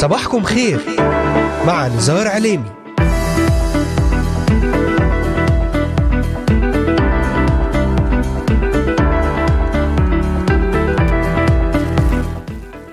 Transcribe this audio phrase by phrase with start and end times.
[0.00, 0.80] صباحكم خير.
[1.66, 2.70] مع نزار عليمي.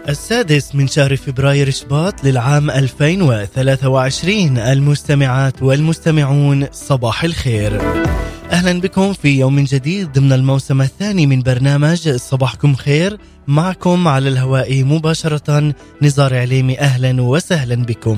[0.09, 7.81] السادس من شهر فبراير شباط للعام 2023 المستمعات والمستمعون صباح الخير.
[8.51, 14.83] أهلا بكم في يوم جديد ضمن الموسم الثاني من برنامج صباحكم خير معكم على الهواء
[14.83, 18.17] مباشرة نزار عليمي أهلا وسهلا بكم.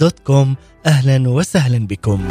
[0.00, 0.56] voiceofhope.com
[0.86, 2.28] أهلا وسهلا بكم.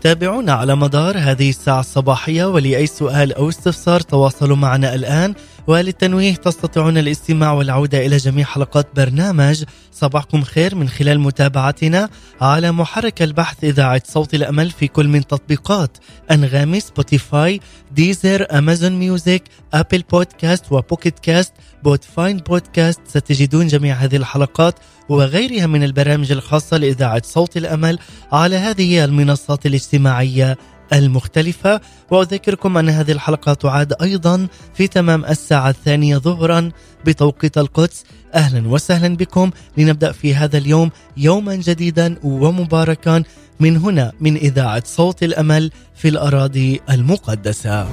[0.00, 5.34] تابعونا على مدار هذه الساعة الصباحية ولأي سؤال أو استفسار تواصلوا معنا الآن.
[5.66, 9.64] وللتنويه تستطيعون الاستماع والعودة إلى جميع حلقات برنامج.
[9.92, 12.08] صباحكم خير من خلال متابعتنا.
[12.40, 15.98] على محرك البحث إذاعة صوت الأمل في كل من تطبيقات
[16.30, 17.60] أنغامي Spotify
[17.92, 19.42] Deezer Amazon Music Apple Podcast
[19.74, 24.74] و Pocket Casts Podbean بودكاست ستجدون جميع هذه الحلقات
[25.08, 27.98] وغيرها من البرامج الخاصة لإذاعة صوت الأمل
[28.32, 30.58] على هذه المنصات الاجتماعية
[30.92, 31.80] المختلفة.
[32.10, 36.70] وأذكركم أن هذه الحلقة تعاد أيضا في تمام الساعة الثانية ظهرا
[37.04, 38.04] بتوقيت القدس.
[38.34, 39.50] أهلا وسهلا بكم.
[39.76, 43.22] لنبدأ في هذا اليوم يوما جديدا ومباركا
[43.60, 47.88] من هنا من إذاعة صوت الأمل في الأراضي المقدسة.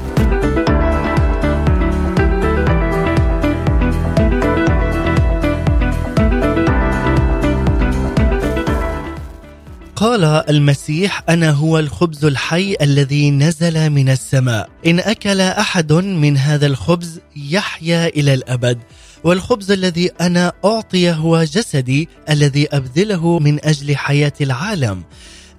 [9.95, 14.69] قال المسيح أنا هو الخبز الحي الذي نزل من السماء.
[14.85, 18.79] إن أكل أحد من هذا الخبز يحيا إلى الأبد.
[19.23, 25.03] والخبز الذي أنا اعطي هو جسدي الذي أبذله من أجل حياة العالم.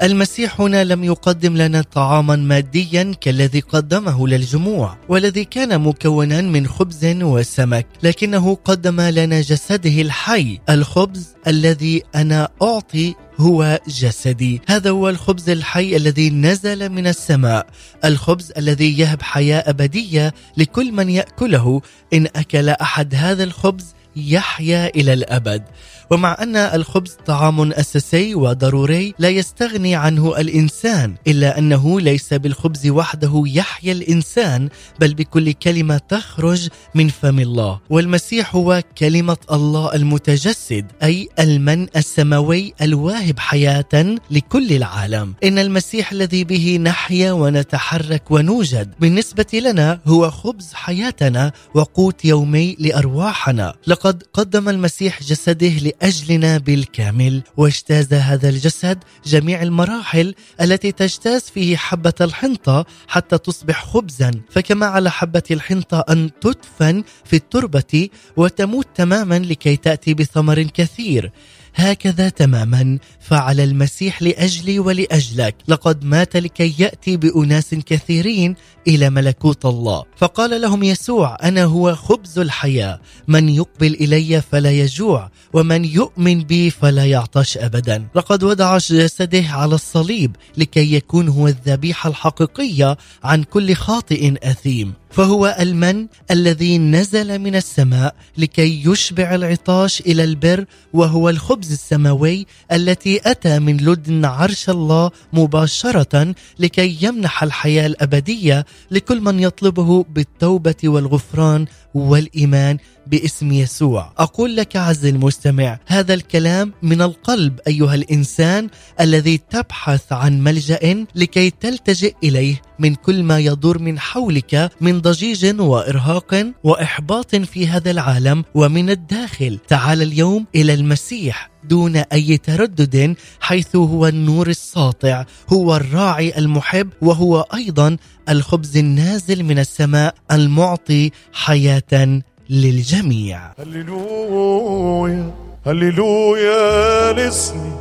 [0.03, 7.05] المسيح هنا لم يقدم لنا طعاما ماديا كالذي قدمه للجموع والذي كان مكونا من خبز
[7.05, 10.59] وسمك لكنه قدم لنا جسده الحي.
[10.71, 14.61] الخبز الذي أنا أعطي هو جسدي.
[14.69, 17.67] هذا هو الخبز الحي الذي نزل من السماء.
[18.05, 21.81] الخبز الذي يهب حياة أبدية لكل من يأكله.
[22.13, 25.63] إن أكل أحد هذا الخبز يحيا إلى الأبد.
[26.11, 33.43] ومع أن الخبز طعام أساسي وضروري لا يستغني عنه الإنسان إلا أنه ليس بالخبز وحده
[33.47, 34.69] يحيا الإنسان
[35.01, 37.81] بل بكل كلمة تخرج من فم الله.
[37.91, 45.35] والمسيح هو كلمة الله المتجسد أي المن السماوي الواهب حياة لكل العالم.
[45.45, 53.75] إن المسيح الذي به نحيا ونتحرك ونوجد بالنسبة لنا هو خبز حياتنا وقوت يومي لأرواحنا.
[53.87, 55.69] لقد قدم المسيح جسده
[56.03, 57.43] لأجلنا بالكامل.
[57.57, 64.31] واجتاز هذا الجسد جميع المراحل التي تجتاز فيه حبة الحنطة حتى تصبح خبزا.
[64.51, 71.33] فكما على حبة الحنطة أن تدفن في التربة وتموت تماما لكي تأتي بثمر كثير.
[71.77, 72.99] هكذا تماما.
[73.21, 75.55] فعل المسيح لأجلي ولأجلك.
[75.69, 78.55] لقد مات لكي يأتي بأناس كثيرين
[78.89, 80.05] إلى ملكوت الله.
[80.17, 83.01] فقال لهم يسوع أنا هو خبز الحياة.
[83.29, 88.07] من يقبل إلي فلا يجوع ومن يؤمن بي فلا يعطش ابدا.
[88.15, 94.93] لقد وضع جسده على الصليب لكي يكون هو الذبيحة الحقيقية عن كل خاطئ أثيم.
[95.17, 103.21] فهو المن الذي نزل من السماء لكي يشبع العطاش إلى البر وهو الخبز السماوي التي
[103.31, 111.67] أتى من لدن عرش الله مباشرة لكي يمنح الحياة الأبدية لكل من يطلبه بالتوبة والغفران
[111.97, 114.13] والإيمان باسم يسوع.
[114.19, 118.69] أقول لك عز المستمع هذا الكلام من القلب أيها الإنسان
[119.01, 125.61] الذي تبحث عن ملجأ لكي تلتجئ إليه من كل ما يدور من حولك من ضجيج
[125.61, 129.59] وإرهاق وإحباط في هذا العالم ومن الداخل.
[129.69, 137.41] تعال اليوم إلى المسيح دون أي تردد حيث هو النور الساطع هو الراعي المحب وهو
[137.55, 137.97] أيضا
[138.29, 142.21] الخبز النازل من السماء المعطي حياة
[142.51, 143.41] للجميع.
[143.59, 145.31] هللويا
[145.67, 147.73] هللويا لاسمي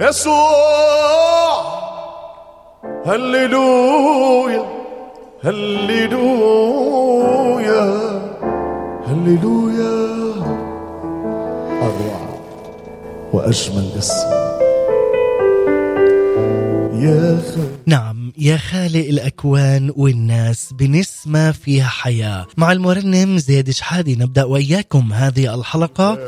[0.00, 1.68] يسوع.
[3.06, 4.64] هللويا
[5.44, 6.58] هللويا
[9.06, 9.98] هللويا.
[11.82, 12.20] أروع
[13.32, 14.57] وأجمل اسم.
[16.98, 22.46] يا خير نعم يا خالق الأكوان والناس بنسمة فيها حياة.
[22.56, 26.18] مع المرنم زياد شحادي نبدأ وإياكم هذه الحلقة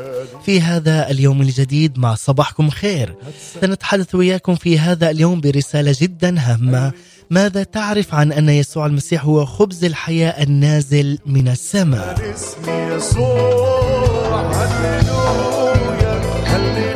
[0.45, 1.99] في هذا اليوم الجديد.
[1.99, 3.15] مع صباحكم خير.
[3.61, 6.91] سنتحدث وإياكم في هذا اليوم برسالة جدا هامة.
[7.29, 14.51] ماذا تعرف عن أن يسوع المسيح هو خبز الحياة النازل من السماء؟ اسمي يسوع.
[14.51, 16.90] هللويا هللويا.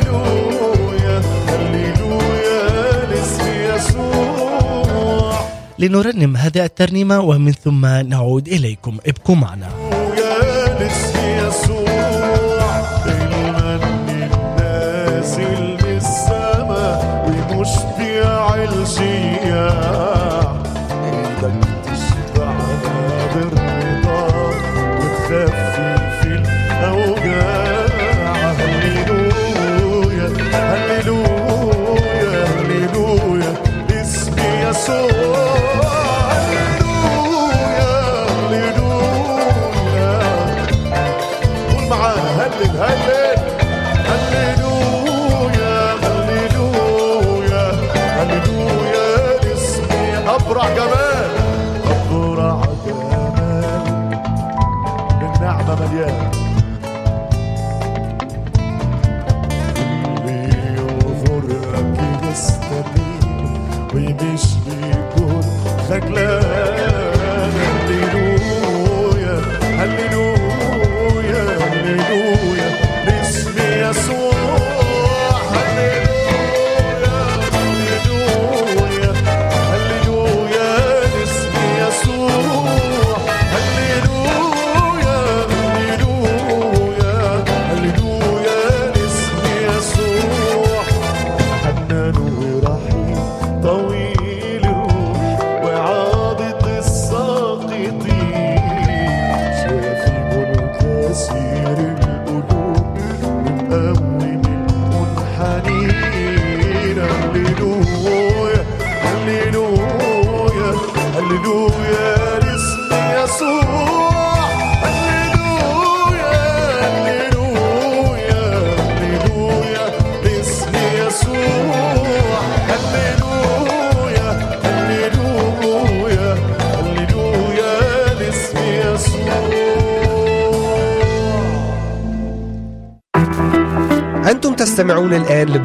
[5.78, 8.98] لنرنم هذه الترنيمة ومن ثم نعود إليكم.
[9.06, 9.95] ابقوا معنا.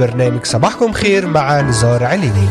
[0.03, 2.47] الآن لبرنامج صباحكم خير مع نزار عليني.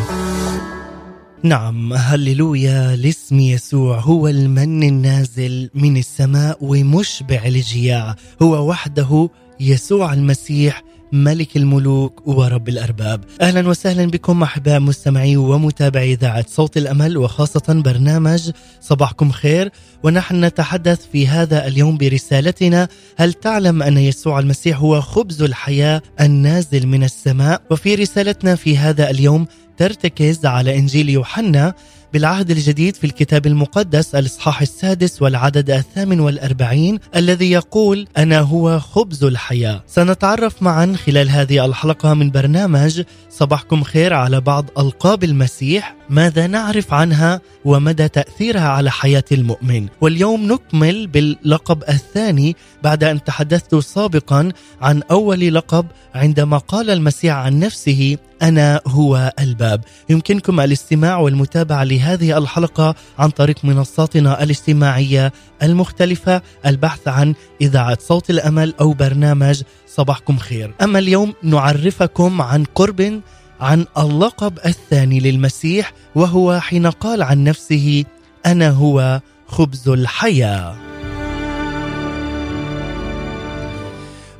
[1.42, 2.96] نعم هللويا.
[2.96, 9.30] لاسم يسوع هو المن النازل من السماء ومشبع الجياع هو وحده
[9.60, 10.82] يسوع المسيح
[11.12, 13.24] ملك الملوك ورب الأرباب.
[13.40, 18.50] أهلا وسهلا بكم أحباء مستمعي ومتابعي إذاعة صوت الأمل وخاصة برنامج
[18.80, 19.70] صباحكم خير.
[20.02, 26.86] ونحن نتحدث في هذا اليوم برسالتنا هل تعلم أن يسوع المسيح هو خبز الحياة النازل
[26.86, 31.74] من السماء؟ وفي رسالتنا في هذا اليوم ترتكز على إنجيل يوحنا
[32.12, 39.24] بالعهد الجديد في الكتاب المقدس الإصحاح السادس والعدد الثامن والأربعين الذي يقول أنا هو خبز
[39.24, 39.82] الحياة.
[39.86, 46.94] سنتعرف معا خلال هذه الحلقة من برنامج صباحكم خير على بعض ألقاب المسيح ماذا نعرف
[46.94, 49.86] عنها ومدى تأثيرها على حياة المؤمن.
[50.00, 57.58] واليوم نكمل باللقب الثاني بعد أن تحدثت سابقا عن أول لقب عندما قال المسيح عن
[57.58, 59.84] نفسه أنا هو الباب.
[60.08, 65.32] يمكنكم الاستماع والمتابعة لهذه الحلقة عن طريق منصاتنا الاجتماعية
[65.62, 70.74] المختلفة البحث عن إذاعة صوت الأمل أو برنامج صباحكم خير.
[70.82, 73.20] أما اليوم نعرفكم عن قرب
[73.60, 78.04] عن اللقب الثاني للمسيح وهو حين قال عن نفسه
[78.46, 80.89] أنا هو خبز الحياة.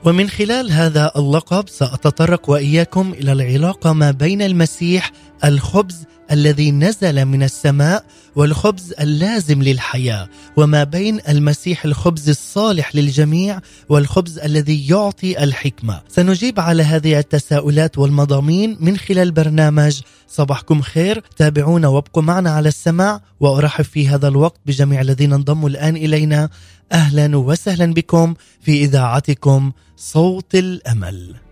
[0.05, 5.13] ومن خلال هذا اللقب سأتطرق وإياكم إلى العلاقة ما بين المسيح
[5.45, 8.05] الخبز الذي نزل من السماء
[8.37, 16.01] والخبز اللازم للحياة وما بين المسيح الخبز الصالح للجميع والخبز الذي يعطي الحكمة.
[16.09, 21.23] سنجيب على هذه التساؤلات والمضامين من خلال برنامج صباحكم خير.
[21.37, 26.49] تابعونا وابقوا معنا على السماع وأرحب في هذا الوقت بجميع الذين انضموا الآن إلينا.
[26.93, 31.50] أهلا وسهلا بكم في إذاعتكم صوت الأمل.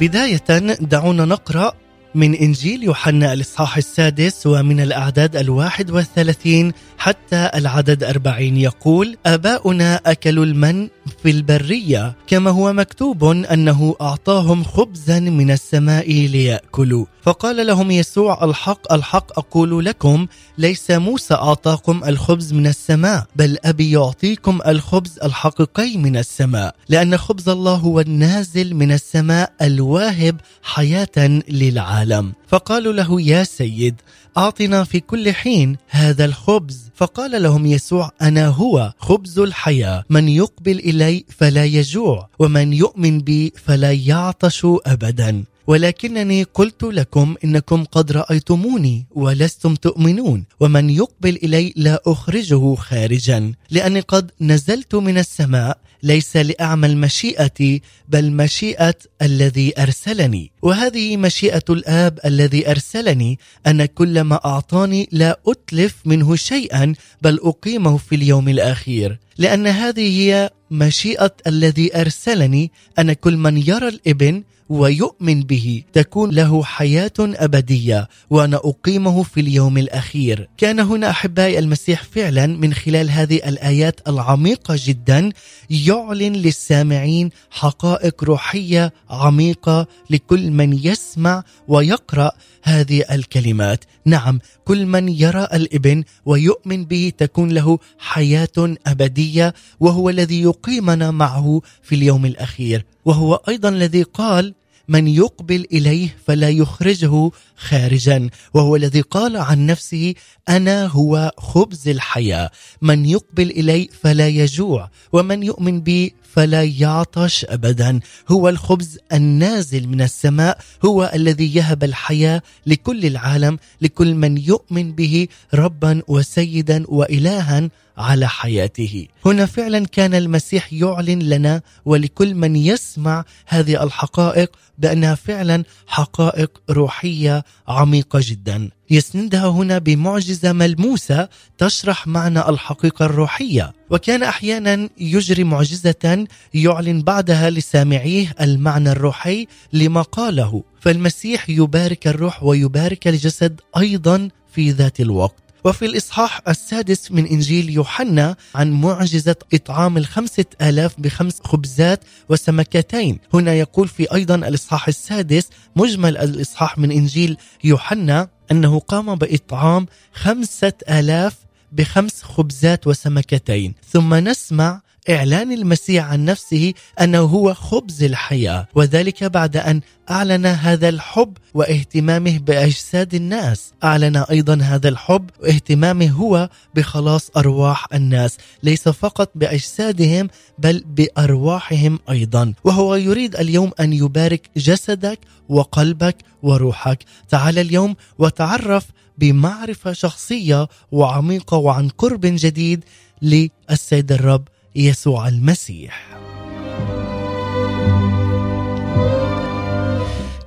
[0.00, 1.72] بداية دعونا نقرأ
[2.18, 10.44] من إنجيل يوحنا الإصحاح السادس ومن الأعداد الواحد والثلاثين حتى العدد أربعين يقول آباؤنا أكلوا
[10.44, 10.88] المن
[11.22, 17.06] في البرية كما هو مكتوب أنه أعطاهم خبزا من السماء ليأكلوا.
[17.22, 20.26] فقال لهم يسوع الحق الحق أقول لكم
[20.58, 26.74] ليس موسى أعطاكم الخبز من السماء بل أبي يعطيكم الخبز الحقيقي من السماء.
[26.88, 32.07] لأن خبز الله هو النازل من السماء الواهب حياة للعالم.
[32.48, 33.94] فقالوا له يا سيد
[34.36, 36.90] أعطنا في كل حين هذا الخبز.
[36.94, 40.04] فقال لهم يسوع أنا هو خبز الحياة.
[40.10, 45.44] من يقبل إلي فلا يجوع ومن يؤمن بي فلا يعطش ابدا.
[45.68, 54.00] ولكنني قلت لكم إنكم قد رأيتموني ولستم تؤمنون ومن يقبل إلي لا أخرجه خارجا لأني
[54.00, 60.50] قد نزلت من السماء ليس لاعمل مشيئتي بل مشيئة الذي أرسلني.
[60.62, 67.96] وهذه مشيئة الآب الذي أرسلني أن كل ما أعطاني لا أتلف منه شيئا بل أقيمه
[67.96, 69.18] في اليوم الأخير.
[69.38, 75.82] لأن هذه هي مشيئة الذي أرسلني أن كل من يرى الإبن ويؤمن به.
[75.92, 80.48] تكون له حياة أبدية وأنا أقيمه في اليوم الأخير.
[80.56, 85.30] كان هنا أحبائي المسيح فعلا من خلال هذه الآيات العميقة جدا
[85.70, 92.32] يعلن للسامعين حقائق روحية عميقة لكل من يسمع ويقرأ
[92.68, 93.84] هذه الكلمات.
[94.04, 101.60] نعم كل من يرى الإبن ويؤمن به تكون له حياة أبدية وهو الذي يقيمنا معه
[101.82, 102.84] في اليوم الأخير.
[103.04, 104.54] وهو أيضا الذي قال
[104.88, 108.30] من يقبل إليه فلا يخرجه خارجا.
[108.54, 110.14] وهو الذي قال عن نفسه
[110.48, 112.50] أنا هو خبز الحياة.
[112.82, 118.00] من يقبل الي فلا يجوع ومن يؤمن بي فلا يعطش ابدا.
[118.28, 120.58] هو الخبز النازل من السماء.
[120.84, 127.70] هو الذي يهب الحياة لكل العالم لكل من يؤمن به ربا وسيدا والها.
[127.98, 129.06] على حياته.
[129.26, 137.44] هنا فعلا كان المسيح يعلن لنا ولكل من يسمع هذه الحقائق بأنها فعلا حقائق روحية
[137.68, 138.70] عميقة جدا.
[138.90, 141.28] يسندها هنا بمعجزة ملموسة
[141.58, 143.72] تشرح معنى الحقيقة الروحية.
[143.90, 150.62] وكان أحيانا يجري معجزة يعلن بعدها لسامعيه المعنى الروحي لما قاله.
[150.80, 155.47] فالمسيح يبارك الروح ويبارك الجسد أيضا في ذات الوقت.
[155.64, 163.18] وفي الإصحاح السادس من إنجيل يوحنا عن معجزة إطعام الخمسة آلاف بخمس خبزات وسمكتين.
[163.34, 170.72] هنا يقول في أيضا الإصحاح السادس مجمل الإصحاح من إنجيل يوحنا أنه قام بإطعام خمسة
[170.90, 171.34] آلاف
[171.72, 173.74] بخمس خبزات وسمكتين.
[173.92, 180.88] ثم نسمع إعلان المسيح عن نفسه أنه هو خبز الحياة وذلك بعد أن أعلن هذا
[180.88, 183.72] الحب واهتمامه بأجساد الناس.
[183.84, 192.54] أعلن أيضا هذا الحب واهتمامه هو بخلاص أرواح الناس ليس فقط بأجسادهم بل بأرواحهم أيضا.
[192.64, 197.04] وهو يريد اليوم أن يبارك جسدك وقلبك وروحك.
[197.28, 198.86] تعال اليوم وتعرف
[199.18, 202.84] بمعرفة شخصية وعميقة وعن قرب جديد
[203.22, 206.18] للسيد الرب يسوع المسيح.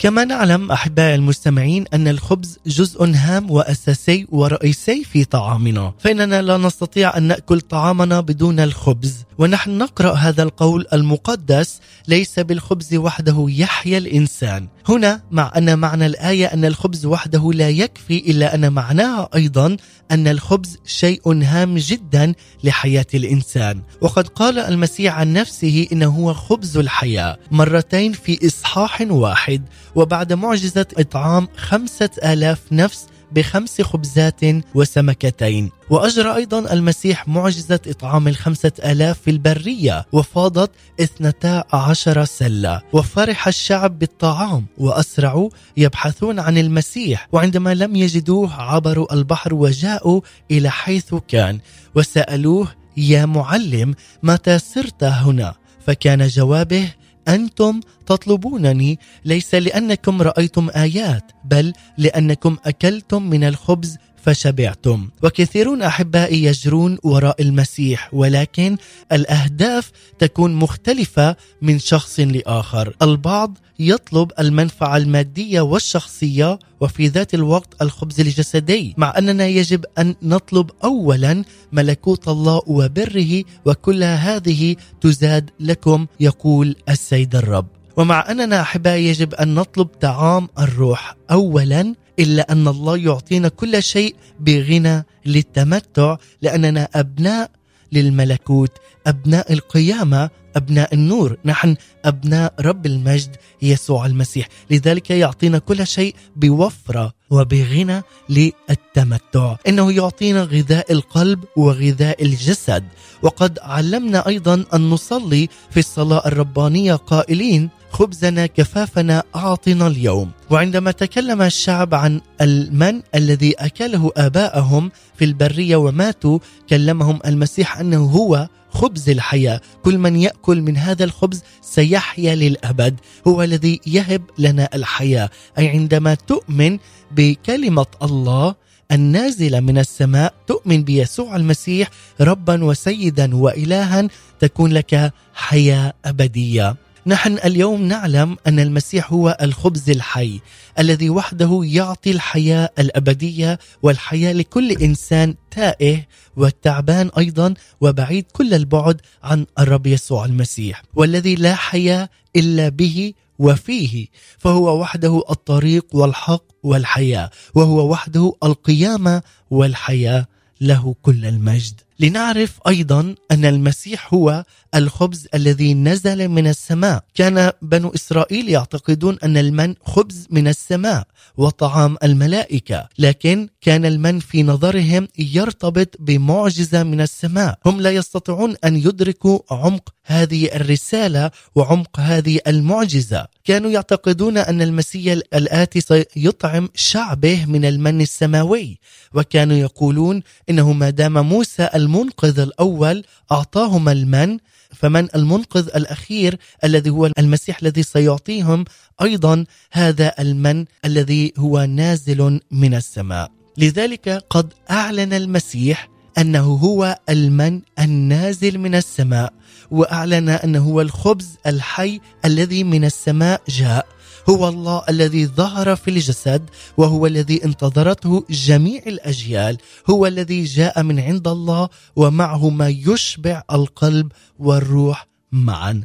[0.02, 7.18] كما نعلم احبائي المستمعين أن الخبز جزء هام وأساسي ورئيسي في طعامنا، فإننا لا نستطيع
[7.18, 14.68] أن نأكل طعامنا بدون الخبز، ونحن نقرأ هذا القول المقدس ليس بالخبز وحده يحيا الإنسان.
[14.90, 19.78] هنا مع أن معنى الآية أن الخبز وحده لا يكفي إلا أن معناها أيضا
[20.12, 26.78] أن الخبز شيء هام جدا لحياة الإنسان، وقد قال المسيح عن نفسه إنه هو خبز
[26.78, 27.38] الحياة.
[27.52, 29.62] مرتين في إصحاح واحد.
[29.96, 34.42] وبعد معجزة إطعام خمسة آلاف نفس بخمس خبزات
[34.76, 35.72] وسمكتين.
[35.90, 42.82] وأجرى أيضا المسيح معجزة إطعام الخمسة آلاف في البرية وفاضت اثنتا عشر سلة.
[42.94, 50.22] وفرح الشعب بالطعام وأسرعوا يبحثون عن المسيح وعندما لم يجدوه عبروا البحر وجاءوا
[50.52, 51.60] إلى حيث كان
[51.96, 52.68] وسألوه
[52.98, 55.54] يا معلم متى صرت هنا؟
[55.88, 56.92] فكان جوابه
[57.28, 65.10] أنتم تطلبونني ليس لأنكم رأيتم آيات بل لأنكم أكلتم من الخبز فشبعتم.
[65.24, 68.78] وكثيرون أحبائي يجرون وراء المسيح ولكن
[69.12, 72.96] الأهداف تكون مختلفة من شخص لآخر.
[73.02, 80.72] البعض يطلب المنفعة المادية والشخصية وفي ذات الوقت الخبز الجسدي مع أننا يجب أن نطلب
[80.84, 87.68] اولا ملكوت الله وبره وكل هذه تزاد لكم يقول السيد الرب.
[87.98, 94.16] ومع أننا أحبائي يجب أن نطلب طعام الروح اولا إلا أن الله يعطينا كل شيء
[94.40, 97.52] بغنى للتمتع لأننا أبناء
[97.92, 98.72] للملكوت
[99.08, 101.38] أبناء القيامة أبناء النور.
[101.46, 101.76] نحن
[102.06, 104.48] أبناء رب المجد يسوع المسيح.
[104.72, 109.56] لذلك يعطينا كل شيء بوفرة وبغنى للتمتع.
[109.68, 112.84] إنه يعطينا غذاء القلب وغذاء الجسد.
[113.22, 120.32] وقد علمنا أيضا أن نصلي في الصلاة الربانية قائلين خبزنا كفافنا أعطنا اليوم.
[120.50, 128.48] وعندما تكلم الشعب عن المن الذي أكله آباءهم في البرية وماتوا كلمهم المسيح أنه هو
[128.70, 129.62] خبز الحياة.
[129.84, 133.00] كل من يأكل من هذا الخبز سيحيا للأبد.
[133.28, 135.30] هو الذي يهب لنا الحياة.
[135.58, 136.78] أي عندما تؤمن
[137.12, 138.56] بكلمة الله
[138.92, 141.90] النازلة من السماء تؤمن بيسوع المسيح
[142.22, 144.08] ربا وسيدا والها
[144.40, 146.76] تكون لك حياة أبدية.
[147.06, 150.40] نحن اليوم نعلم أن المسيح هو الخبز الحي
[150.80, 156.06] الذي وحده يعطي الحياة الأبدية والحياة لكل إنسان تائه
[156.38, 164.08] والتعبان أيضا وبعيد كل البعد عن الرب يسوع المسيح والذي لا حياة إلا به وفيه
[164.38, 170.26] فهو وحده الطريق والحق والحياة وهو وحده القيامة والحياة
[170.62, 171.82] له كل المجد.
[172.02, 174.44] لنعرف أيضا أن المسيح هو
[174.76, 177.04] الخبز الذي نزل من السماء.
[177.16, 181.04] كان بنو إسرائيل يعتقدون أن المن خبز من السماء
[181.38, 187.60] وطعام الملائكة لكن كان المن في نظرهم يرتبط بمعجزة من السماء.
[187.66, 193.28] هم لا يستطيعون أن يدركوا عمق هذه الرسالة وعمق هذه المعجزة.
[193.44, 198.80] كانوا يعتقدون أن المسيح الآتي سيطعم شعبه من المن السماوي
[199.14, 204.38] وكانوا يقولون إنه ما دام موسى المنقذ الأول اعطاهم المن
[204.76, 208.66] فمن المنقذ الأخير الذي هو المسيح الذي سيعطيهم
[209.02, 213.32] أيضا هذا المن الذي هو نازل من السماء.
[213.58, 219.34] لذلك قد أعلن المسيح أنه هو المن النازل من السماء
[219.72, 223.86] وأعلن أنه هو الخبز الحي الذي من السماء جاء.
[224.30, 229.58] هو الله الذي ظهر في الجسد وهو الذي انتظرته جميع الأجيال
[229.90, 235.84] هو الذي جاء من عند الله ومعه ما يشبع القلب والروح معا.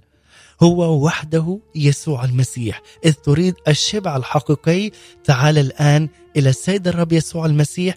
[0.62, 2.83] هو وحده يسوع المسيح.
[3.05, 4.90] إذ تريد الشبع الحقيقي
[5.25, 7.96] تعال الآن إلى السيد الرب يسوع المسيح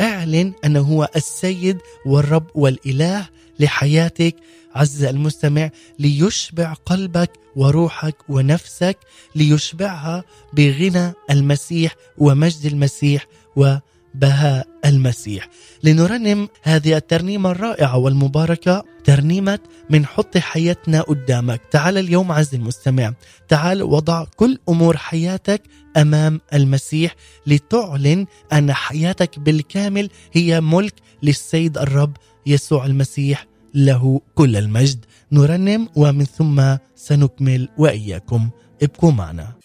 [0.00, 3.28] واعلن أنه هو السيد والرب والإله
[3.60, 4.36] لحياتك.
[4.74, 8.98] عز المستمع ليشبع قلبك وروحك ونفسك
[9.34, 13.26] ليشبعها بغنى المسيح ومجد المسيح
[14.14, 15.48] وبهاء المسيح.
[15.82, 19.58] لنرنم هذه الترنيمة الرائعة والمباركة ترنيمة
[19.90, 21.60] من حط حياتنا قدامك.
[21.70, 23.14] تعال اليوم عز المستمع
[23.48, 25.62] تعال وضع كل أمور حياتك
[25.96, 27.14] أمام المسيح
[27.46, 35.04] لتعلن أن حياتك بالكامل هي ملك للسيد الرب يسوع المسيح له كل المجد.
[35.32, 38.50] نرنم ومن ثم سنكمل وإياكم.
[38.82, 39.63] ابقوا معنا.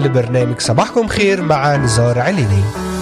[0.00, 2.93] لبرنامج صباحكم خير مع نزار عليني.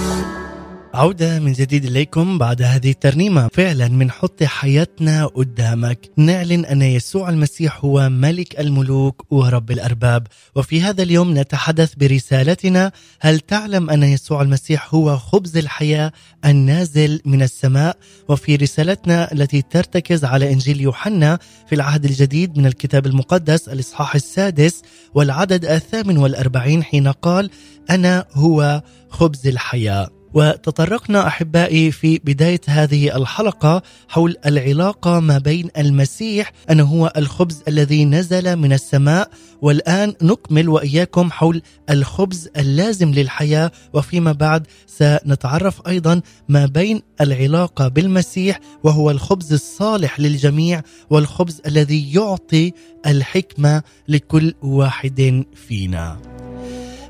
[1.03, 3.49] عودة من جديد إليكم بعد هذه الترنيمة.
[3.53, 6.11] فعلا من حط حياتنا قدامك.
[6.17, 10.27] نعلن أن يسوع المسيح هو ملك الملوك ورب الأرباب.
[10.57, 12.93] وفي هذا اليوم نتحدث برسالتنا.
[13.21, 16.13] هل تعلم أن يسوع المسيح هو خبز الحياة
[16.45, 17.97] النازل من السماء؟
[18.29, 21.39] وفي رسالتنا التي ترتكز على إنجيل يوحنا
[21.69, 24.83] في العهد الجديد من الكتاب المقدس الإصحاح السادس
[25.15, 27.51] والعدد الثامن والأربعين حين قال
[27.91, 30.22] أنا هو خبز الحياة.
[30.35, 38.05] وتطرقنا أحبائي في بداية هذه الحلقة حول العلاقة ما بين المسيح أنه هو الخبز الذي
[38.05, 39.31] نزل من السماء
[39.63, 48.61] والآن نكمل وإياكم حول الخبز اللازم للحياة وفيما بعد سنتعرف أيضا ما بين العلاقة بالمسيح
[48.85, 52.73] وهو الخبز الصالح للجميع والخبز الذي يعطي
[53.07, 56.32] الحكمة لكل واحد فينا.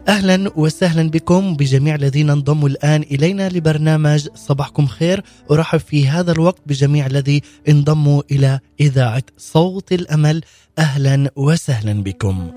[0.09, 6.61] أهلا وسهلا بكم بجميع الذين انضموا الآن إلينا لبرنامج صباحكم خير أرحب في هذا الوقت
[6.67, 10.41] بجميع الذي انضموا إلى إذاعة صوت الأمل
[10.79, 12.51] أهلا وسهلا بكم.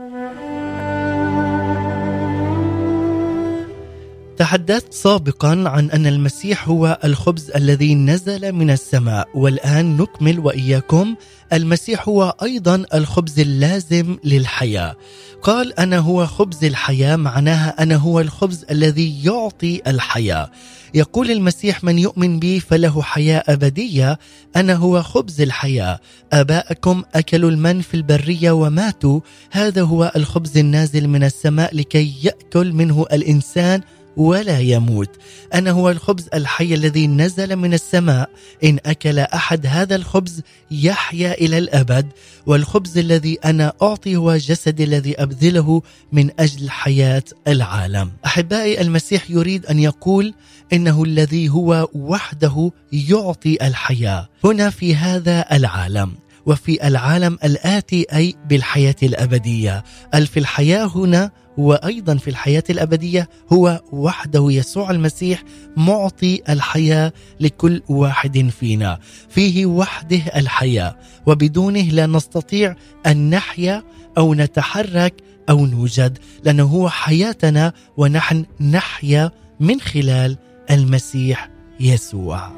[4.38, 11.16] تحدثت سابقا عن أن المسيح هو الخبز الذي نزل من السماء والآن نكمل وإياكم.
[11.54, 14.96] المسيح هو أيضا الخبز اللازم للحياة.
[15.42, 20.52] قال أنا هو خبز الحياة معناها أنا هو الخبز الذي يعطي الحياة.
[20.94, 24.20] يقول المسيح من يؤمن بي فله حياة أبدية
[24.56, 26.00] أنا هو خبز الحياة.
[26.34, 29.20] آباءكم أكلوا المن في البرية وماتوا
[29.52, 33.82] هذا هو الخبز النازل من السماء لكي يأكل منه الإنسان
[34.18, 35.10] ولا يموت.
[35.54, 38.30] أنا هو الخبز الحي الذي نزل من السماء.
[38.64, 42.08] إن أكل أحد هذا الخبز يحيا إلى الأبد.
[42.46, 48.12] والخبز الذي أنا أعطي هو جسدي الذي أبذله من أجل حياة العالم.
[48.26, 50.34] أحبائي المسيح يريد أن يقول
[50.74, 54.30] إنه الذي هو وحده يعطي الحياة.
[54.44, 56.12] هنا في هذا العالم.
[56.46, 59.84] وفي العالم الآتي أي بالحياة الأبدية.
[60.14, 65.44] ألف الحياة هنا وأيضا في الحياة الأبدية هو وحده يسوع المسيح
[65.78, 69.00] معطي الحياة لكل واحد فينا.
[69.30, 73.84] فيه وحده الحياة وبدونه لا نستطيع أن نحيا
[74.18, 75.14] أو نتحرك
[75.50, 80.38] أو نوجد لأنه هو حياتنا ونحن نحيا من خلال
[80.72, 82.52] المسيح يسوع.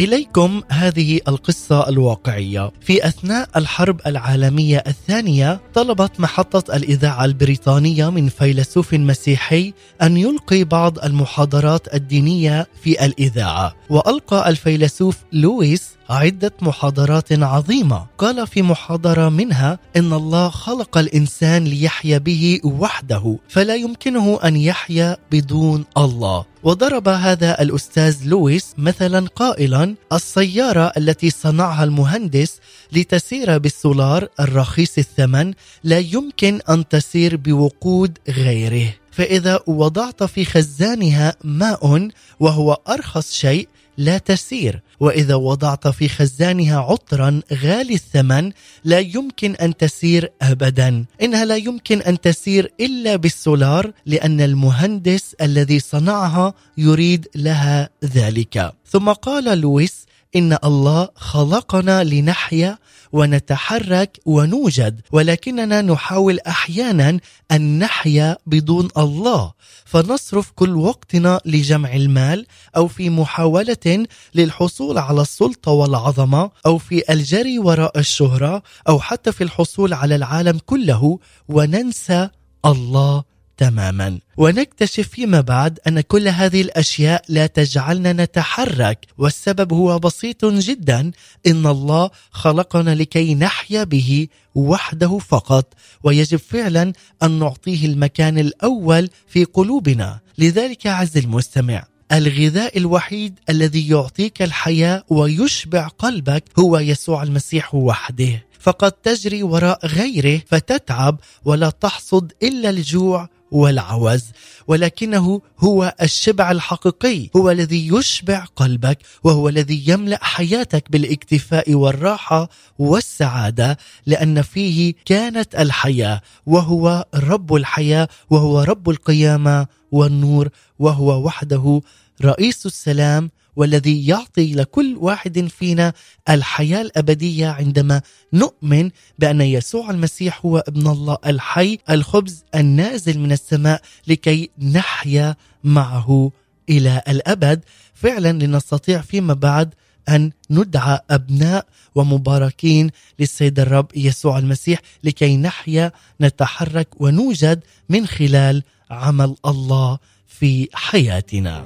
[0.00, 2.70] إليكم هذه القصة الواقعية.
[2.80, 10.98] في أثناء الحرب العالمية الثانية طلبت محطة الإذاعة البريطانية من فيلسوف مسيحي أن يلقي بعض
[10.98, 13.74] المحاضرات الدينية في الإذاعة.
[13.90, 18.06] وألقى الفيلسوف لويس عدة محاضرات عظيمة.
[18.18, 25.16] قال في محاضرة منها إن الله خلق الإنسان ليحيا به وحده فلا يمكنه أن يحيا
[25.32, 26.44] بدون الله.
[26.62, 32.56] وضرب هذا الأستاذ لويس مثلا قائلا السيارة التي صنعها المهندس
[32.92, 38.94] لتسير بالسولار الرخيص الثمن لا يمكن أن تسير بوقود غيره.
[39.10, 42.08] فإذا وضعت في خزانها ماء
[42.40, 44.82] وهو أرخص شيء لا تسير.
[45.00, 48.52] وإذا وضعت في خزانها عطرا غالي الثمن
[48.84, 51.04] لا يمكن أن تسير ابدا.
[51.22, 58.72] إنها لا يمكن أن تسير إلا بالسولار لأن المهندس الذي صنعها يريد لها ذلك.
[58.90, 62.78] ثم قال لويس إن الله خلقنا لنحيا
[63.12, 67.20] ونتحرك ونوجد ولكننا نحاول أحيانا
[67.52, 69.52] أن نحيا بدون الله.
[69.84, 77.58] فنصرف كل وقتنا لجمع المال أو في محاولة للحصول على السلطة والعظمة أو في الجري
[77.58, 81.18] وراء الشهرة أو حتى في الحصول على العالم كله.
[81.48, 82.28] وننسى
[82.66, 83.24] الله
[83.60, 84.18] تماما.
[84.36, 91.10] ونكتشف فيما بعد أن كل هذه الأشياء لا تجعلنا نتحرك والسبب هو بسيط جدا.
[91.46, 96.92] إن الله خلقنا لكي نحيا به وحده فقط ويجب فعلا
[97.22, 100.20] أن نعطيه المكان الأول في قلوبنا.
[100.38, 108.50] لذلك عز المستمع الغذاء الوحيد الذي يعطيك الحياة ويشبع قلبك هو يسوع المسيح وحده.
[108.60, 114.24] فقد تجري وراء غيره فتتعب ولا تحصد إلا الجوع والعوز
[114.66, 123.78] ولكنه هو الشبع الحقيقي هو الذي يشبع قلبك وهو الذي يملأ حياتك بالاكتفاء والراحة والسعادة
[124.06, 131.80] لأن فيه كانت الحياة وهو رب الحياة وهو رب القيامة والنور وهو وحده
[132.24, 135.92] رئيس السلام والذي يعطي لكل واحد فينا
[136.28, 143.82] الحياة الأبدية عندما نؤمن بأن يسوع المسيح هو ابن الله الحي الخبز النازل من السماء
[144.06, 146.32] لكي نحيا معه
[146.68, 149.74] إلى الأبد فعلا لنستطيع فيما بعد
[150.08, 159.36] أن ندعى أبناء ومباركين للسيد الرب يسوع المسيح لكي نحيا نتحرك ونوجد من خلال عمل
[159.46, 161.64] الله في حياتنا.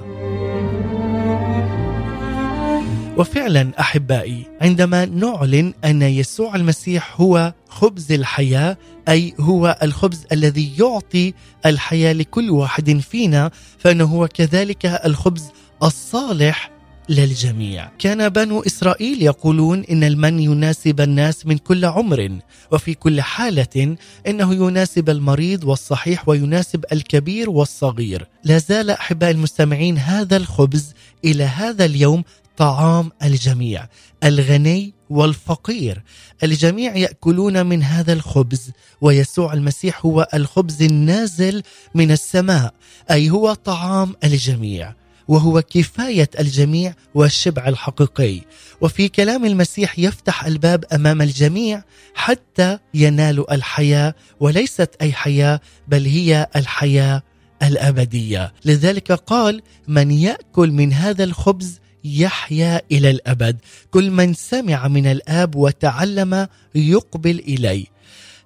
[3.17, 8.77] وفعلا أحبائي عندما نعلن أن يسوع المسيح هو خبز الحياة
[9.09, 11.33] أي هو الخبز الذي يعطي
[11.65, 15.43] الحياة لكل واحد فينا فإنه هو كذلك الخبز
[15.83, 16.71] الصالح
[17.09, 17.89] للجميع.
[17.99, 22.39] كان بنو إسرائيل يقولون إن المن يناسب الناس من كل عمر
[22.71, 23.95] وفي كل حالة
[24.27, 28.27] إنه يناسب المريض والصحيح ويناسب الكبير والصغير.
[28.43, 30.93] لا زال احباء المستمعين هذا الخبز
[31.25, 32.23] إلى هذا اليوم
[32.57, 33.87] طعام الجميع
[34.23, 36.03] الغني والفقير.
[36.43, 41.63] الجميع يأكلون من هذا الخبز ويسوع المسيح هو الخبز النازل
[41.95, 42.73] من السماء
[43.11, 44.93] أي هو طعام الجميع
[45.27, 48.41] وهو كفاية الجميع والشبع الحقيقي.
[48.81, 51.83] وفي كلام المسيح يفتح الباب أمام الجميع
[52.15, 57.23] حتى ينالوا الحياة وليست أي حياة بل هي الحياة
[57.63, 58.53] الأبدية.
[58.65, 63.57] لذلك قال من يأكل من هذا الخبز يحيا إلى الأبد.
[63.91, 67.87] كل من سمع من الآب وتعلم يقبل إلي.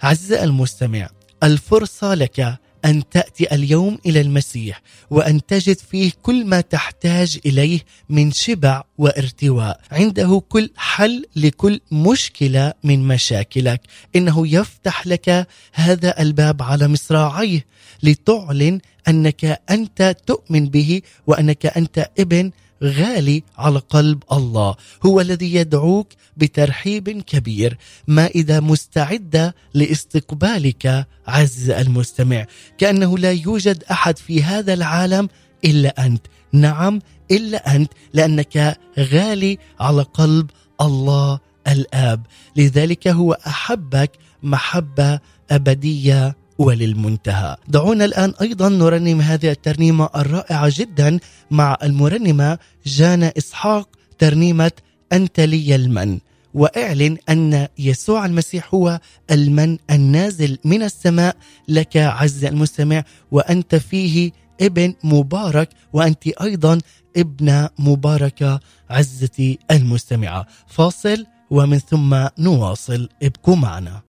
[0.01, 1.09] عزيزي المستمع
[1.43, 8.31] الفرصة لك أن تأتي اليوم إلى المسيح وأن تجد فيه كل ما تحتاج إليه من
[8.31, 9.79] شبع وارتواء.
[9.91, 13.81] عنده كل حل لكل مشكلة من مشاكلك.
[14.15, 17.65] إنه يفتح لك هذا الباب على مصراعيه
[18.03, 22.51] لتعلن أنك أنت تؤمن به وأنك أنت ابن
[22.83, 24.75] غالي على قلب الله.
[25.05, 32.45] هو الذي يدعوك بترحيب كبير مائدة مستعدة لاستقبالك عز المستمع.
[32.77, 35.29] كأنه لا يوجد أحد في هذا العالم
[35.65, 36.25] إلا أنت.
[36.53, 40.49] نعم إلا أنت لأنك غالي على قلب
[40.81, 42.25] الله الآب.
[42.55, 44.11] لذلك هو أحبك
[44.43, 45.19] محبة
[45.51, 47.55] أبدية وللمنتهى.
[47.67, 51.19] دعونا الآن أيضا نرنم هذه الترنيمة الرائعة جدا
[51.51, 54.71] مع المرنمة جانا إسحاق ترنيمة
[55.13, 56.19] أنت لي المن.
[56.53, 58.99] واعلن أن يسوع المسيح هو
[59.31, 61.35] المن النازل من السماء.
[61.67, 66.79] لك عز المستمع وأنت فيه ابن مبارك وأنت أيضا
[67.17, 70.47] ابنه مباركة عزتي المستمعة.
[70.67, 73.09] فاصل ومن ثم نواصل.
[73.23, 74.08] ابقوا معنا.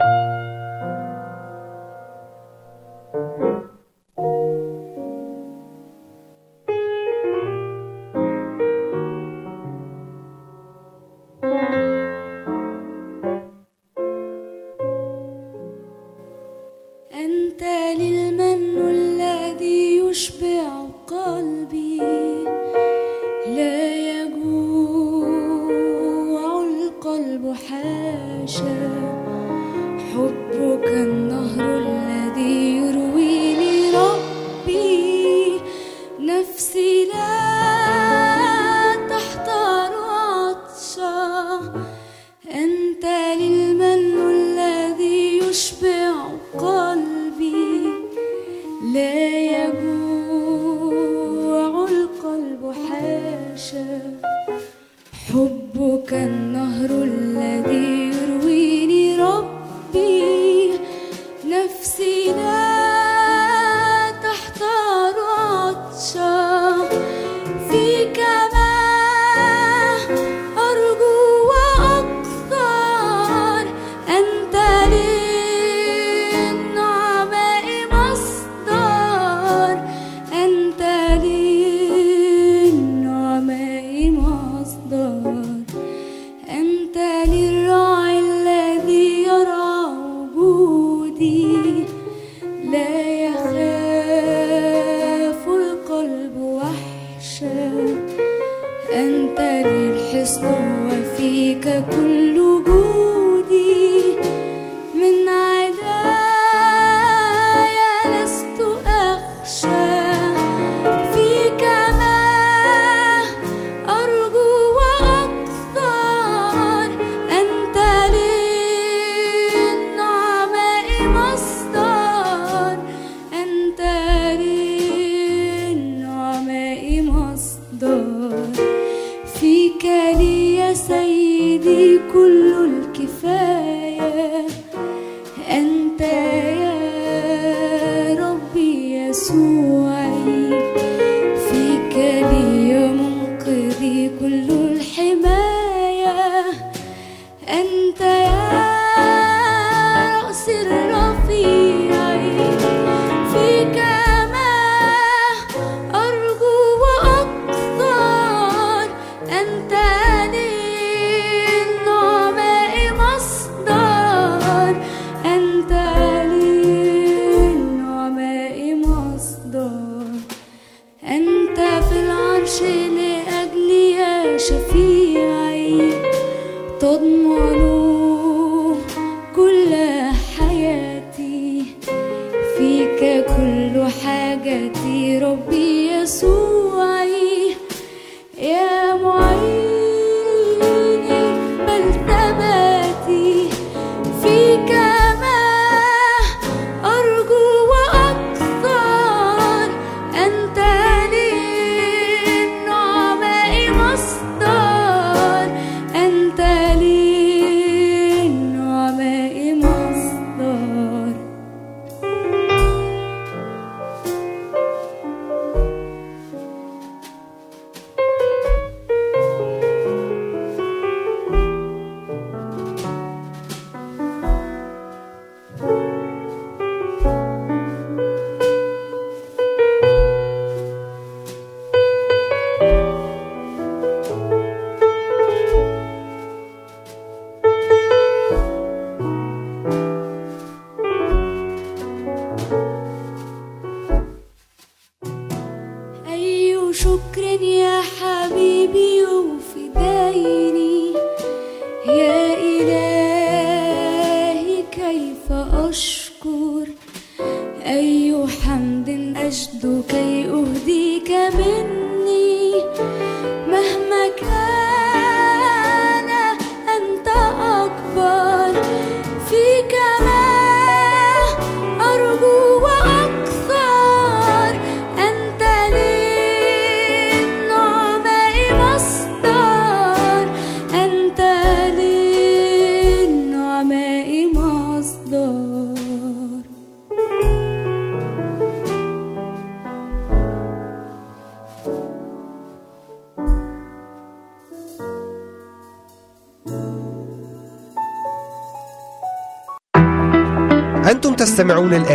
[0.00, 0.45] أنت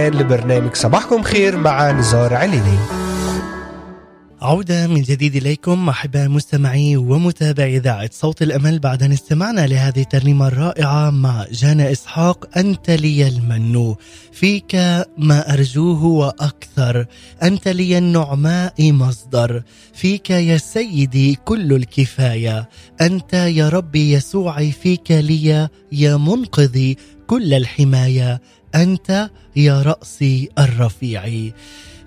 [0.08, 2.78] الآن لبرنامج صباحكم خير مع نزار عليني.
[4.41, 10.47] عودة من جديد إليكم أحباء مستمعي ومتابعي إذاعة صوت الأمل بعد أن استمعنا لهذه الترنيمة
[10.47, 13.95] الرائعة مع جانا إسحاق أنت لي المن.
[14.32, 14.76] فيك
[15.18, 17.06] ما أرجوه وأكثر
[17.43, 19.64] أنت لي النعماء مصدر.
[19.93, 22.70] فيك يا سيدي كل الكفاية
[23.02, 26.97] أنت يا ربي يسوعي فيك لي يا منقذي
[27.28, 28.41] كل الحماية.
[28.76, 31.51] أنت يا رأسي الرفيع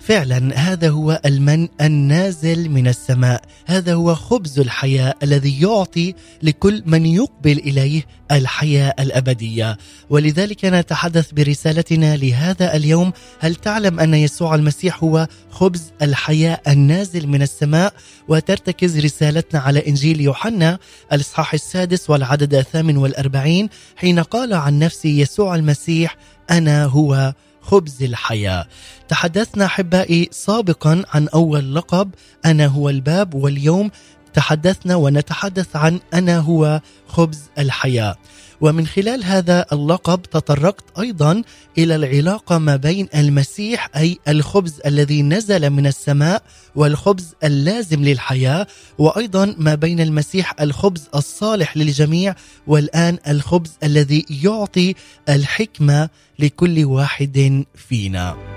[0.05, 3.41] فعلا هذا هو المن النازل من السماء.
[3.65, 9.77] هذا هو خبز الحياة الذي يعطي لكل من يقبل إليه الحياة الأبدية.
[10.09, 13.11] ولذلك نتحدث برسالتنا لهذا اليوم.
[13.39, 17.93] هل تعلم أن يسوع المسيح هو خبز الحياة النازل من السماء؟
[18.27, 20.79] وترتكز رسالتنا على إنجيل يوحنا
[21.13, 26.17] الإصحاح السادس والعدد الثامن والأربعين حين قال عن نفسه يسوع المسيح
[26.51, 27.33] أنا هو.
[27.65, 28.67] خبز الحياة.
[29.07, 32.09] تحدثنا أحبائي سابقا عن أول لقب
[32.45, 33.91] أنا هو الباب واليوم
[34.33, 38.15] تحدثنا ونتحدث عن أنا هو خبز الحياة.
[38.61, 41.43] ومن خلال هذا اللقب تطرقت أيضا
[41.77, 46.43] إلى العلاقة ما بين المسيح أي الخبز الذي نزل من السماء
[46.75, 52.35] والخبز اللازم للحياة وأيضا ما بين المسيح الخبز الصالح للجميع
[52.67, 54.95] والآن الخبز الذي يعطي
[55.29, 58.54] الحكمة لكل واحد فينا.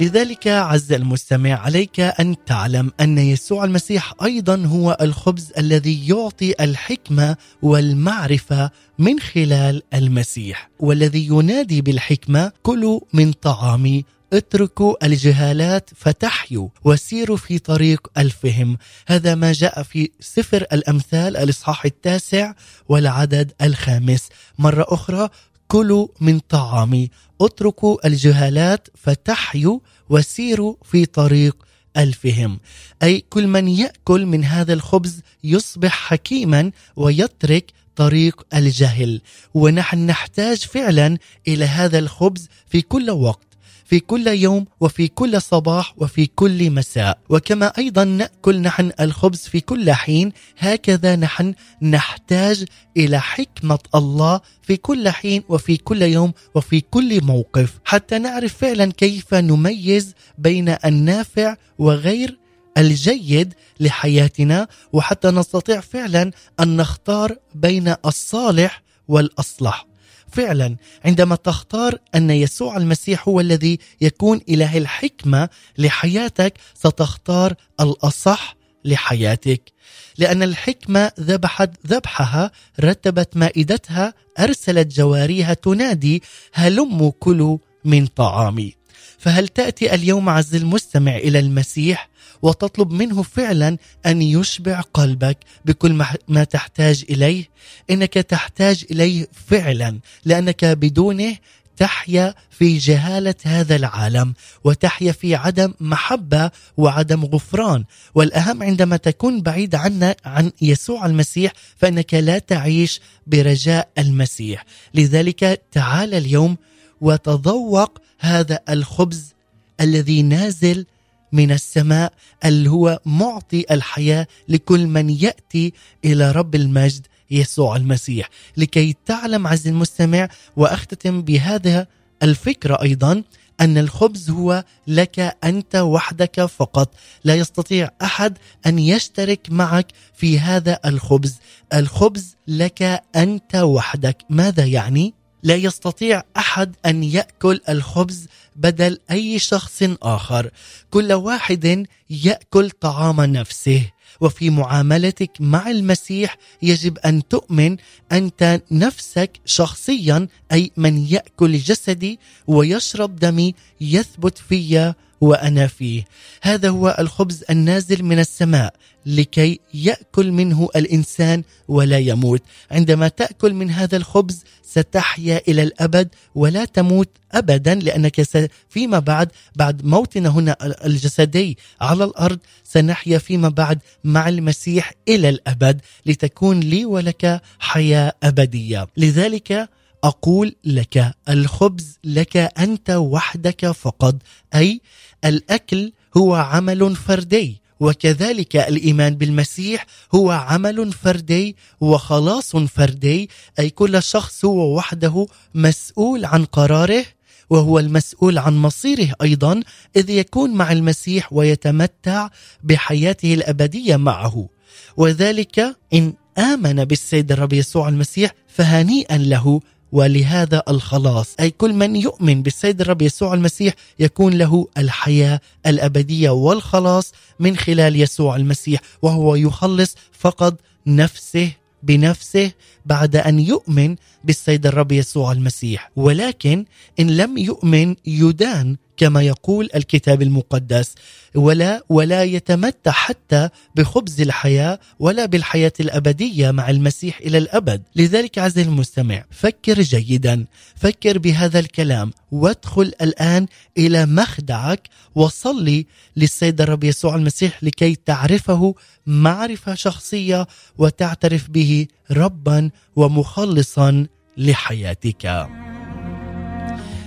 [0.00, 7.36] لذلك عز المستمع عليك أن تعلم أن يسوع المسيح أيضا هو الخبز الذي يعطي الحكمة
[7.62, 17.58] والمعرفة من خلال المسيح والذي ينادي بالحكمة كلوا من طعامي اتركوا الجهالات فتحيوا وسيروا في
[17.58, 18.78] طريق الفهم.
[19.06, 22.52] هذا ما جاء في سفر الأمثال الإصحاح التاسع
[22.88, 24.28] والعدد الخامس.
[24.58, 25.28] مرة أخرى
[25.74, 27.10] كلوا من طعامي.
[27.40, 31.56] اتركوا الجهالات فتحيوا وسيروا في طريق
[31.96, 32.60] ألفهم.
[33.02, 39.20] أي كل من يأكل من هذا الخبز يصبح حكيما ويترك طريق الجهل.
[39.54, 41.18] ونحن نحتاج فعلا
[41.48, 43.53] إلى هذا الخبز في كل وقت.
[43.84, 47.18] في كل يوم وفي كل صباح وفي كل مساء.
[47.28, 52.64] وكما أيضا نأكل نحن الخبز في كل حين هكذا نحن نحتاج
[52.96, 57.78] إلى حكمة الله في كل حين وفي كل يوم وفي كل موقف.
[57.84, 62.38] حتى نعرف فعلا كيف نميز بين النافع وغير
[62.78, 66.30] الجيد لحياتنا وحتى نستطيع فعلا
[66.60, 69.86] أن نختار بين الصالح والأصلح.
[70.34, 79.72] فعلا عندما تختار أن يسوع المسيح هو الذي يكون إله الحكمة لحياتك ستختار الأصح لحياتك.
[80.18, 86.22] لأن الحكمة ذبحت ذبحها رتبت مائدتها أرسلت جواريها تنادي
[86.52, 88.74] هلموا كلوا من طعامي.
[89.18, 92.08] فهل تأتي اليوم عز المستمع إلى المسيح؟
[92.44, 93.76] وتطلب منه فعلا
[94.06, 95.92] أن يشبع قلبك بكل
[96.28, 97.48] ما- تحتاج إليه.
[97.90, 101.36] إنك تحتاج إليه فعلا لأنك بدونه
[101.76, 104.34] تحيا في جهالة هذا العالم
[104.64, 107.84] وتحيا في عدم محبة وعدم غفران.
[108.14, 114.64] والأهم عندما تكون بعيد عنا عن يسوع المسيح فإنك لا تعيش برجاء المسيح.
[114.94, 116.56] لذلك تعال اليوم
[117.00, 119.34] وتذوق هذا الخبز
[119.80, 120.86] الذي نازل
[121.34, 122.12] من السماء
[122.44, 125.72] اللي هو معطي الحياة لكل من يأتي
[126.04, 128.30] إلى رب المجد يسوع المسيح.
[128.56, 131.86] لكي تعلم عز المستمع وأختتم بهذا
[132.22, 133.22] الفكرة أيضا
[133.60, 136.94] أن الخبز هو لك أنت وحدك فقط.
[137.24, 141.36] لا يستطيع أحد أن يشترك معك في هذا الخبز.
[141.74, 144.16] الخبز لك أنت وحدك.
[144.30, 148.26] ماذا يعني؟ لا يستطيع أحد أن يأكل الخبز
[148.56, 150.50] بدل أي شخص آخر.
[150.90, 153.90] كل واحد يأكل طعام نفسه.
[154.20, 157.76] وفي معاملتك مع المسيح يجب أن تؤمن
[158.12, 164.94] أنت نفسك شخصيا أي من يأكل جسدي ويشرب دمي يثبت في
[165.24, 166.04] وأنا فيه.
[166.42, 168.74] هذا هو الخبز النازل من السماء
[169.06, 172.42] لكي يأكل منه الإنسان ولا يموت.
[172.70, 178.22] عندما تأكل من هذا الخبز ستحيا إلى الأبد ولا تموت أبدا لأنك
[178.68, 180.56] فيما بعد بعد موتنا هنا
[180.86, 188.86] الجسدي على الأرض سنحيا فيما بعد مع المسيح إلى الأبد لتكون لي ولك حياة أبدية.
[188.96, 189.68] لذلك
[190.04, 194.14] أقول لك الخبز لك أنت وحدك فقط
[194.54, 194.80] أي
[195.24, 204.44] الأكل هو عمل فردي وكذلك الإيمان بالمسيح هو عمل فردي وخلاص فردي أي كل شخص
[204.44, 207.04] هو وحده مسؤول عن قراره
[207.50, 209.60] وهو المسؤول عن مصيره أيضا
[209.96, 212.28] إذ يكون مع المسيح ويتمتع
[212.62, 214.48] بحياته الأبدية معه.
[214.96, 219.60] وذلك إن آمن بالسيد الرب يسوع المسيح فهنيئا له
[219.94, 221.34] ولهذا الخلاص.
[221.40, 228.00] أي كل من يؤمن بالسيد الرب يسوع المسيح يكون له الحياة الأبدية والخلاص من خلال
[228.00, 230.54] يسوع المسيح وهو يخلص فقط
[230.86, 232.50] نفسه بنفسه
[232.86, 235.90] بعد أن يؤمن بالسيد الرب يسوع المسيح.
[235.96, 236.64] ولكن
[237.00, 240.94] إن لم يؤمن يدان كما يقول الكتاب المقدس.
[241.34, 248.68] ولا ولا يتمتع حتى بخبز الحياة ولا بالحياة الأبدية مع المسيح إلى الأبد، لذلك عزيزي
[248.68, 250.46] المستمع فكر جيدا،
[250.76, 252.10] فكر بهذا الكلام.
[252.32, 253.46] وادخل الآن
[253.78, 258.74] إلى مخدعك وصلي للسيد الرب يسوع المسيح لكي تعرفه
[259.06, 260.46] معرفة شخصية
[260.78, 264.06] وتعترف به ربا ومخلصا
[264.36, 265.48] لحياتك.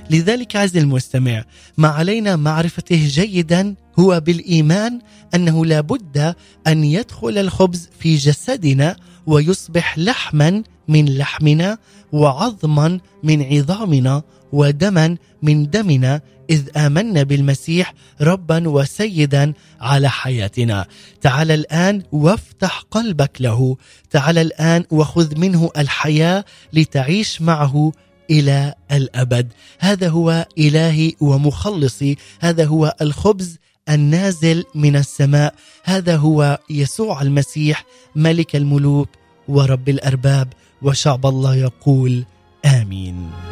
[0.09, 1.43] لذلك عزيزي المستمع
[1.77, 4.99] ما علينا معرفته جيدا هو بالإيمان
[5.35, 6.35] أنه لا بد
[6.67, 11.77] أن يدخل الخبز في جسدنا ويصبح لحما من لحمنا
[12.11, 20.85] وعظما من عظامنا ودما من دمنا إذ امنا بالمسيح ربا وسيدا على حياتنا.
[21.21, 23.77] تعال الآن وافتح قلبك له.
[24.09, 27.91] تعال الآن وخذ منه الحياة لتعيش معه
[28.29, 29.53] إلى الأبد.
[29.79, 32.17] هذا هو إلهي ومخلصي.
[32.39, 33.57] هذا هو الخبز
[33.89, 35.55] النازل من السماء.
[35.83, 37.85] هذا هو يسوع المسيح
[38.15, 39.09] ملك الملوك
[39.47, 42.25] ورب الأرباب وشعب الله يقول
[42.65, 43.46] آمين.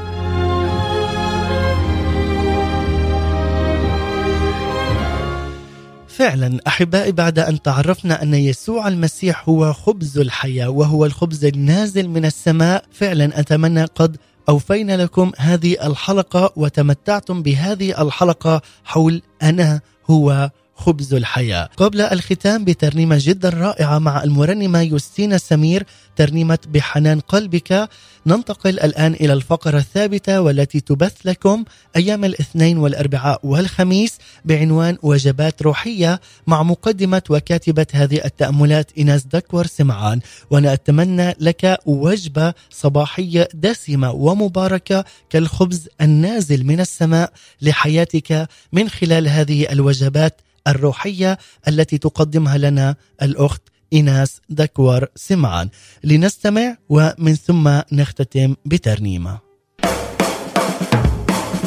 [6.16, 12.26] فعلا أحبائي بعد أن تعرفنا أن يسوع المسيح هو خبز الحياة وهو الخبز النازل من
[12.26, 14.18] السماء فعلا أتمنى قد
[14.50, 21.70] أوفينا لكم هذه الحلقة وتمتعتم بهذه الحلقة حول أنا هو خبز الحياة.
[21.78, 27.90] قبل الختام بترنيمة جدا رائعة مع المرنمة يوستينا سمير ترنيمة بحنان قلبك
[28.26, 31.64] ننتقل الآن إلى الفقرة الثابتة والتي تبث لكم
[31.96, 40.20] أيام الاثنين والأربعاء والخميس بعنوان وجبات روحية مع مقدمة وكاتبة هذه التأملات ايناس دكور سمعان
[40.50, 49.72] وأنا أتمنى لك وجبة صباحية دسمة ومباركة كالخبز النازل من السماء لحياتك من خلال هذه
[49.72, 51.38] الوجبات الروحية
[51.68, 53.62] التي تقدمها لنا الأخت
[53.94, 55.70] إيناس دكور سمعان.
[56.04, 59.40] لنستمع ومن ثم نختتم بترنيمة.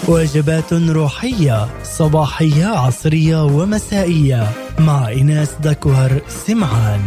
[0.09, 7.01] وجبات روحية صباحية عصرية ومسائية مع إيناس دكوهر سمعان.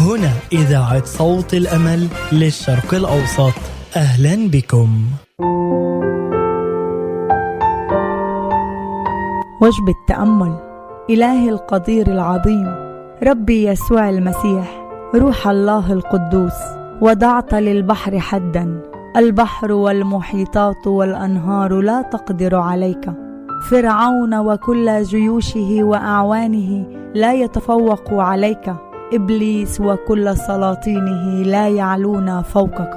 [0.00, 3.52] هنا إذاعة صوت الأمل للشرق الأوسط.
[3.96, 5.06] أهلا بكم.
[9.62, 10.63] وجبة تأمل
[11.10, 12.74] إلهي القدير العظيم
[13.22, 16.52] ربي يسوع المسيح روح الله القدوس
[17.00, 18.80] وضعت للبحر حدا.
[19.16, 23.12] البحر والمحيطات والأنهار لا تقدر عليك.
[23.70, 28.74] فرعون وكل جيوشه وأعوانه لا يتفوق عليك.
[29.12, 32.96] إبليس وكل سلاطينه لا يعلون فوقك.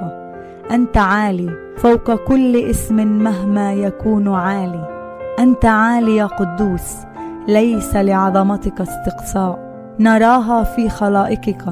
[0.70, 4.88] أنت عالي فوق كل اسم مهما يكون عالي.
[5.38, 7.07] أنت عالي يا قدوس.
[7.48, 9.58] ليس لعظمتك استقصاء.
[10.00, 11.64] نراها في خلائقك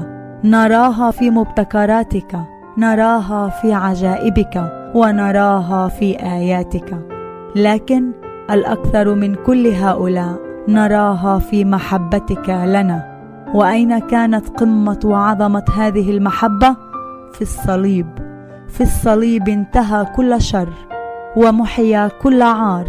[0.43, 2.39] نراها في مبتكراتك
[2.77, 6.97] نراها في عجائبك ونراها في آياتك.
[7.55, 8.11] لكن
[8.51, 13.17] الأكثر من كل هؤلاء نراها في محبتك لنا.
[13.53, 16.75] وأين كانت قمة وعظمة هذه المحبة؟
[17.33, 18.07] في الصليب.
[18.67, 20.69] في الصليب انتهى كل شر
[21.35, 22.87] ومحي كل عار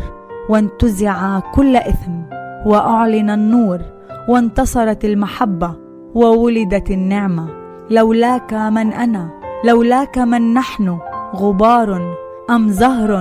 [0.51, 2.38] وانتزع كل إثم.
[2.67, 3.81] وأعلن النور
[4.29, 5.75] وانتصرت المحبة
[6.15, 7.49] وولدت النعمة.
[7.91, 9.31] لولاك من أنا
[9.65, 10.99] لولاك من نحن
[11.37, 12.17] غبار
[12.51, 13.13] أم زهر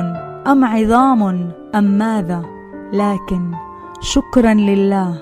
[0.47, 2.41] أم عظام أم ماذا؟
[2.93, 3.51] لكن
[4.01, 5.15] شكرا لله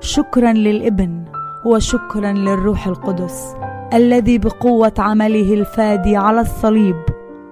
[0.00, 1.24] شكرا للإبن
[1.66, 3.54] وشكرا للروح القدس
[3.94, 6.96] الذي بقوة عمله الفادي على الصليب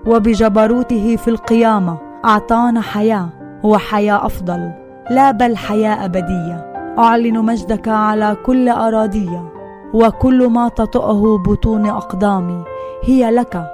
[0.06, 3.28] وبجبروته في القيامة أعطانا حياة
[3.62, 4.87] وحياة أفضل.
[5.10, 6.72] لا بل حياة أبدية.
[6.98, 9.52] أعلن مجدك على كل أراضية
[9.94, 12.64] وكل ما تطؤه بطون أقدامي
[13.04, 13.64] هي لك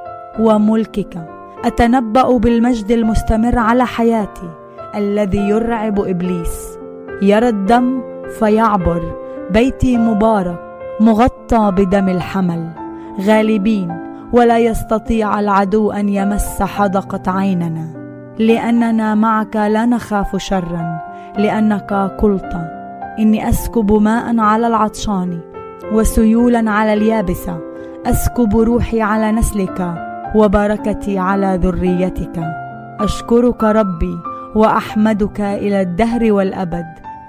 [0.40, 1.28] وملكك.
[1.64, 4.50] أتنبأ بالمجد المستمر على حياتي
[4.94, 6.78] الذي يرعب إبليس.
[7.22, 8.02] يرى الدم
[8.38, 9.02] فيعبر
[9.50, 10.60] بيتي مبارك
[11.00, 12.70] مغطى بدم الحمل.
[13.20, 13.98] غالبين
[14.32, 17.86] ولا يستطيع العدو أن يمس حدقة عيننا.
[18.38, 21.00] لأننا معك لا نخاف شرا
[21.38, 22.52] لأنك قلت
[23.18, 25.40] إني أسكب ماء على العطشان
[25.92, 27.58] وسيولا على اليابسة.
[28.06, 29.94] أسكب روحي على نسلك
[30.34, 32.42] وبركتي على ذريتك.
[33.00, 34.18] أشكرك ربي
[34.54, 36.86] وأحمدك إلى الدهر والأبد.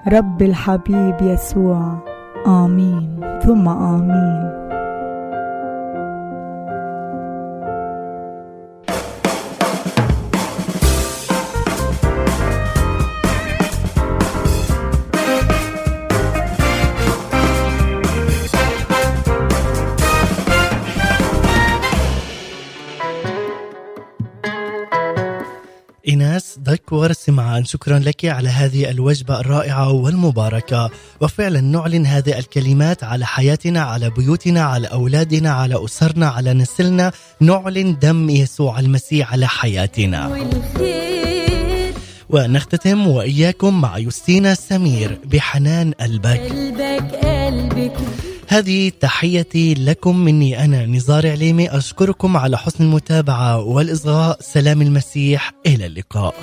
[0.08, 2.04] رب الحبيب يسوع
[2.48, 3.20] آمين.
[3.44, 4.65] ثم آمين.
[26.58, 30.90] دكور سمعان شكرا لك على هذه الوجبة الرائعة والمباركة.
[31.22, 37.12] وفعلا نعلن هذه الكلمات على حياتنا على بيوتنا على أولادنا على أسرنا على نسلنا.
[37.42, 40.46] نعلن دم يسوع المسيح على حياتنا.
[42.30, 46.40] ونختتم وإياكم مع يوستينا سمير بحنان قلبك.
[46.40, 48.25] قلبك قلبك.
[48.56, 54.38] هذه تحيتي لكم مني أنا نزار عليمي أشكركم على حسن المتابعة والإصغاء.
[54.42, 56.36] سلام المسيح إلى اللقاء.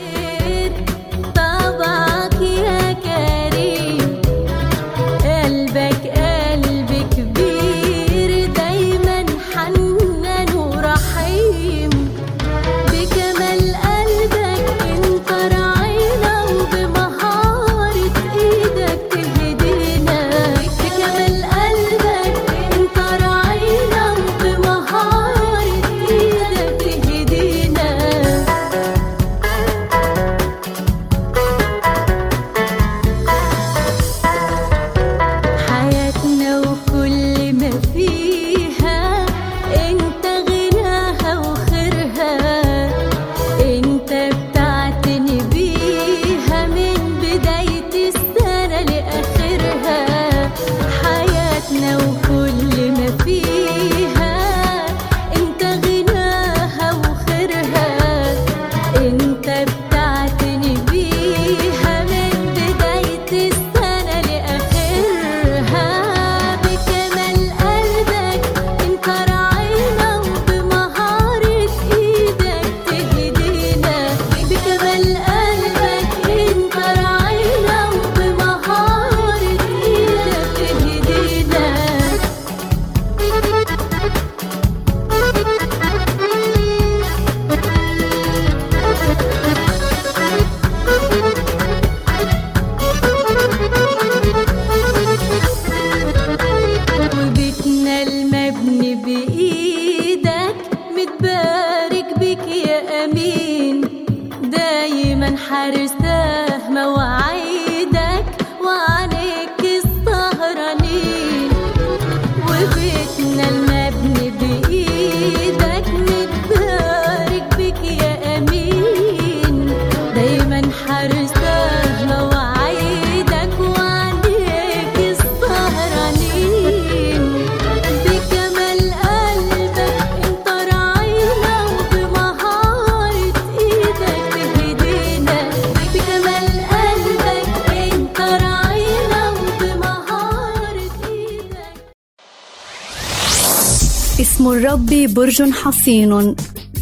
[145.31, 146.35] برج حصين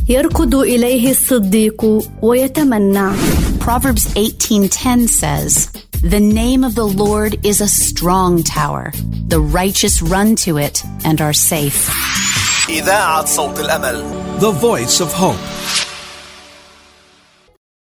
[0.10, 1.86] يركض إليه الصديق
[2.22, 3.14] ويتمنع
[3.60, 5.70] Proverbs 18:10 says,
[6.04, 8.86] "The name of the Lord is a strong tower.
[9.34, 11.90] The righteous run to it and are safe."
[12.70, 14.04] إذاعة صوت الأمل
[14.40, 15.59] The voice of hope.